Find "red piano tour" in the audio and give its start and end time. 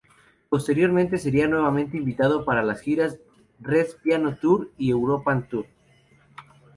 3.59-4.71